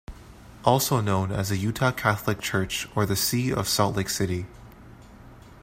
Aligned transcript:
Also 0.65 0.99
known 0.99 1.31
as 1.31 1.49
the 1.49 1.57
Utah 1.57 1.91
Catholic 1.91 2.39
Church 2.41 2.87
or 2.95 3.05
the 3.05 3.15
See 3.15 3.53
of 3.53 3.67
Salt 3.67 3.95
Lake 3.97 4.09
City. 4.09 4.47